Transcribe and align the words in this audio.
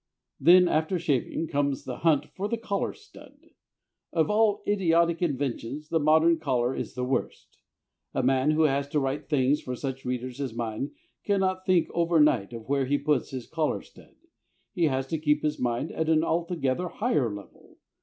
Then 0.39 0.67
after 0.67 0.97
shaving 0.97 1.47
comes 1.47 1.83
the 1.83 1.97
hunt 1.97 2.25
for 2.33 2.47
the 2.47 2.57
collar 2.57 2.91
stud. 2.91 3.37
Of 4.11 4.31
all 4.31 4.63
idiotic 4.67 5.21
inventions 5.21 5.89
the 5.89 5.99
modern 5.99 6.39
collar 6.39 6.75
is 6.75 6.95
the 6.95 7.03
worst. 7.03 7.59
A 8.15 8.23
man 8.23 8.49
who 8.49 8.63
has 8.63 8.87
to 8.87 8.99
write 8.99 9.29
things 9.29 9.61
for 9.61 9.75
such 9.75 10.03
readers 10.03 10.41
as 10.41 10.55
mine 10.55 10.89
cannot 11.23 11.67
think 11.67 11.87
over 11.91 12.19
night 12.19 12.51
of 12.51 12.67
where 12.67 12.85
he 12.85 12.97
puts 12.97 13.29
his 13.29 13.45
collar 13.45 13.83
stud; 13.83 14.15
he 14.73 14.85
has 14.85 15.05
to 15.05 15.19
keep 15.19 15.43
his 15.43 15.59
mind 15.59 15.91
at 15.91 16.09
an 16.09 16.23
altogether 16.23 16.87
higher 16.87 17.29
level. 17.31 17.77